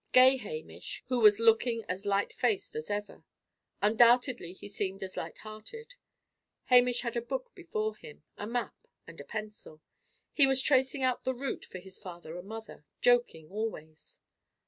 Gay 0.13 0.37
Hamish, 0.37 1.03
who 1.09 1.19
was 1.19 1.39
looking 1.39 1.85
as 1.87 2.07
light 2.07 2.33
faced 2.33 2.75
as 2.75 2.89
ever; 2.89 3.23
undoubtedly, 3.83 4.51
he 4.51 4.67
seemed 4.67 5.03
as 5.03 5.15
light 5.15 5.37
hearted. 5.37 5.93
Hamish 6.63 7.01
had 7.01 7.15
a 7.15 7.21
book 7.21 7.51
before 7.53 7.95
him, 7.95 8.23
a 8.35 8.47
map, 8.47 8.87
and 9.05 9.21
a 9.21 9.23
pencil. 9.23 9.79
He 10.33 10.47
was 10.47 10.59
tracing 10.63 11.03
out 11.03 11.21
the 11.23 11.35
route 11.35 11.65
for 11.65 11.77
his 11.77 11.99
father 11.99 12.35
and 12.39 12.47
mother, 12.47 12.83
joking 12.99 13.51
always. 13.51 14.21